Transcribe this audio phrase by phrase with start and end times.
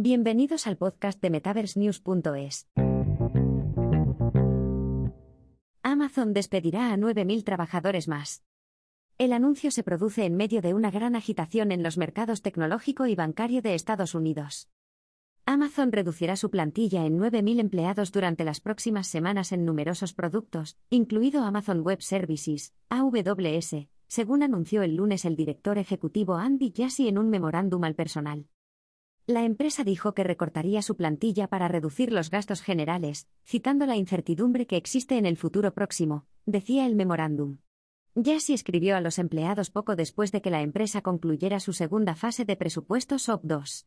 [0.00, 2.68] Bienvenidos al podcast de MetaverseNews.es.
[5.82, 8.44] Amazon despedirá a 9.000 trabajadores más.
[9.18, 13.16] El anuncio se produce en medio de una gran agitación en los mercados tecnológico y
[13.16, 14.68] bancario de Estados Unidos.
[15.46, 21.42] Amazon reducirá su plantilla en 9.000 empleados durante las próximas semanas en numerosos productos, incluido
[21.42, 27.30] Amazon Web Services, AWS, según anunció el lunes el director ejecutivo Andy Jassy en un
[27.30, 28.46] memorándum al personal.
[29.30, 34.66] La empresa dijo que recortaría su plantilla para reducir los gastos generales, citando la incertidumbre
[34.66, 37.58] que existe en el futuro próximo, decía el memorándum.
[38.16, 42.46] Jassy escribió a los empleados poco después de que la empresa concluyera su segunda fase
[42.46, 43.86] de presupuesto SOP 2.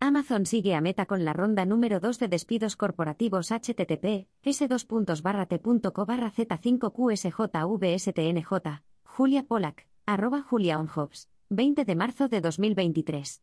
[0.00, 8.82] Amazon sigue a meta con la ronda número 2 de despidos corporativos http s2.t.co z5qsjvstnj,
[9.04, 13.42] Julia Polak, arroba Julia Onhobbs, 20 de marzo de 2023.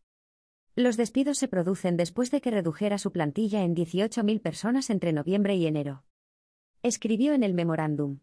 [0.74, 5.54] Los despidos se producen después de que redujera su plantilla en 18.000 personas entre noviembre
[5.54, 6.04] y enero.
[6.82, 8.20] Escribió en el memorándum.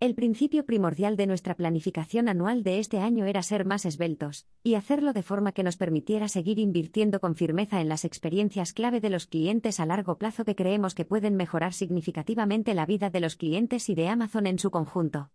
[0.00, 4.74] El principio primordial de nuestra planificación anual de este año era ser más esbeltos, y
[4.74, 9.10] hacerlo de forma que nos permitiera seguir invirtiendo con firmeza en las experiencias clave de
[9.10, 13.36] los clientes a largo plazo que creemos que pueden mejorar significativamente la vida de los
[13.36, 15.30] clientes y de Amazon en su conjunto.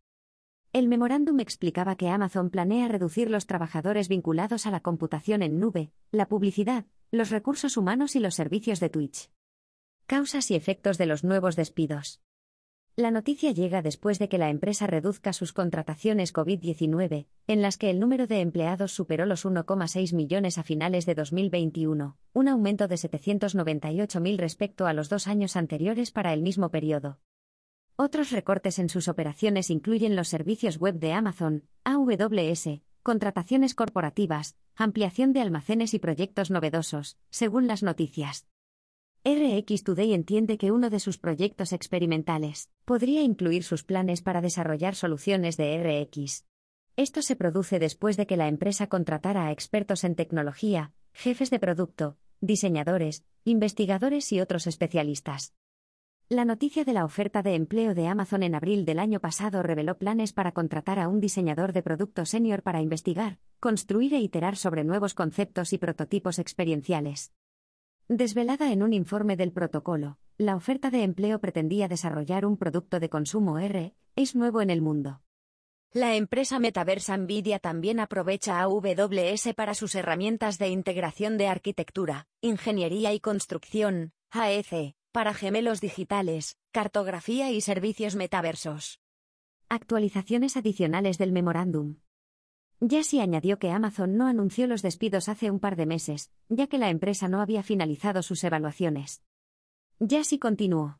[0.75, 5.93] El memorándum explicaba que Amazon planea reducir los trabajadores vinculados a la computación en nube,
[6.11, 9.31] la publicidad, los recursos humanos y los servicios de Twitch.
[10.05, 12.19] Causas y efectos de los nuevos despidos.
[12.97, 17.89] La noticia llega después de que la empresa reduzca sus contrataciones COVID-19, en las que
[17.89, 22.95] el número de empleados superó los 1,6 millones a finales de 2021, un aumento de
[22.95, 27.19] 798.000 respecto a los dos años anteriores para el mismo periodo.
[27.97, 35.31] Otros recortes en sus operaciones incluyen los servicios web de Amazon, AWS, contrataciones corporativas, ampliación
[35.31, 38.47] de almacenes y proyectos novedosos, según las noticias.
[39.23, 44.95] RX Today entiende que uno de sus proyectos experimentales podría incluir sus planes para desarrollar
[44.95, 45.77] soluciones de
[46.11, 46.45] RX.
[46.97, 51.59] Esto se produce después de que la empresa contratara a expertos en tecnología, jefes de
[51.59, 55.53] producto, diseñadores, investigadores y otros especialistas.
[56.27, 59.99] La noticia de la oferta de empleo de Amazon en abril del año pasado reveló
[59.99, 64.83] planes para contratar a un diseñador de producto senior para investigar, construir e iterar sobre
[64.83, 67.31] nuevos conceptos y prototipos experienciales.
[68.07, 73.09] Desvelada en un informe del protocolo, la oferta de empleo pretendía desarrollar un producto de
[73.09, 75.21] consumo R, es nuevo en el mundo.
[75.93, 83.13] La empresa metaversa Nvidia también aprovecha AWS para sus herramientas de integración de arquitectura, ingeniería
[83.13, 88.99] y construcción, AEC, para gemelos digitales, cartografía y servicios metaversos.
[89.69, 91.99] Actualizaciones adicionales del memorándum.
[92.81, 96.77] Jassy añadió que Amazon no anunció los despidos hace un par de meses, ya que
[96.77, 99.23] la empresa no había finalizado sus evaluaciones.
[100.05, 100.99] Jassy continuó.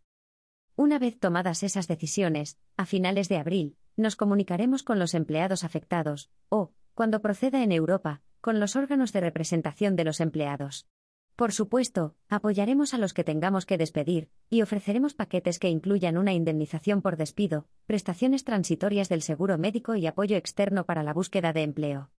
[0.77, 6.31] Una vez tomadas esas decisiones, a finales de abril, nos comunicaremos con los empleados afectados,
[6.47, 10.87] o, cuando proceda en Europa, con los órganos de representación de los empleados.
[11.35, 16.31] Por supuesto, apoyaremos a los que tengamos que despedir, y ofreceremos paquetes que incluyan una
[16.31, 21.63] indemnización por despido, prestaciones transitorias del seguro médico y apoyo externo para la búsqueda de
[21.63, 22.09] empleo.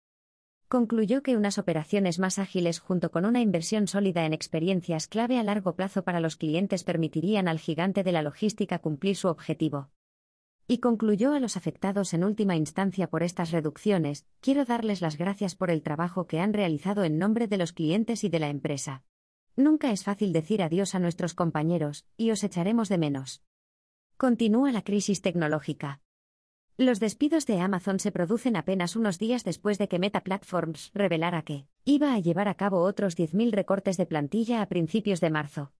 [0.68, 5.44] Concluyó que unas operaciones más ágiles junto con una inversión sólida en experiencias clave a
[5.44, 9.88] largo plazo para los clientes permitirían al gigante de la logística cumplir su objetivo.
[10.68, 15.54] Y concluyó a los afectados en última instancia por estas reducciones, quiero darles las gracias
[15.54, 19.04] por el trabajo que han realizado en nombre de los clientes y de la empresa.
[19.54, 23.42] Nunca es fácil decir adiós a nuestros compañeros, y os echaremos de menos.
[24.16, 26.00] Continúa la crisis tecnológica.
[26.76, 31.42] Los despidos de Amazon se producen apenas unos días después de que Meta Platforms revelara
[31.42, 35.72] que iba a llevar a cabo otros 10.000 recortes de plantilla a principios de marzo.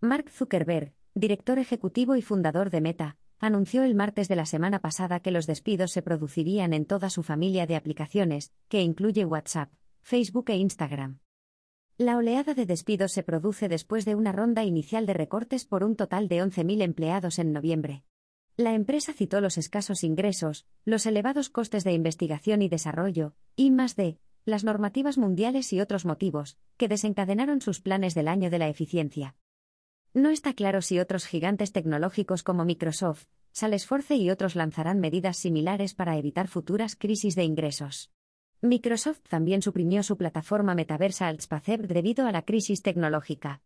[0.00, 5.20] Mark Zuckerberg, director ejecutivo y fundador de Meta, anunció el martes de la semana pasada
[5.20, 10.50] que los despidos se producirían en toda su familia de aplicaciones, que incluye WhatsApp, Facebook
[10.50, 11.20] e Instagram.
[11.98, 15.96] La oleada de despidos se produce después de una ronda inicial de recortes por un
[15.96, 18.04] total de 11.000 empleados en noviembre.
[18.56, 23.96] La empresa citó los escasos ingresos, los elevados costes de investigación y desarrollo, y más
[23.96, 28.68] de, las normativas mundiales y otros motivos, que desencadenaron sus planes del año de la
[28.68, 29.34] eficiencia.
[30.14, 35.94] No está claro si otros gigantes tecnológicos como Microsoft, Salesforce y otros lanzarán medidas similares
[35.94, 38.10] para evitar futuras crisis de ingresos.
[38.60, 43.62] Microsoft también suprimió su plataforma metaversa Altspacept debido a la crisis tecnológica.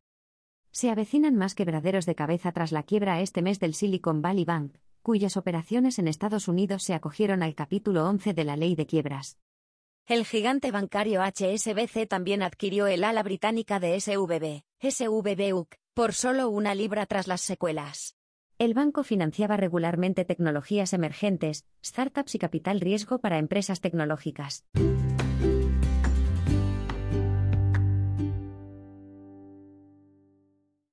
[0.73, 4.77] Se avecinan más quebraderos de cabeza tras la quiebra este mes del Silicon Valley Bank,
[5.03, 9.39] cuyas operaciones en Estados Unidos se acogieron al capítulo 11 de la ley de quiebras.
[10.07, 15.55] El gigante bancario HSBC también adquirió el ala británica de SVB, SVB
[16.01, 18.17] por solo una libra tras las secuelas.
[18.59, 24.65] El banco financiaba regularmente tecnologías emergentes, startups y capital riesgo para empresas tecnológicas.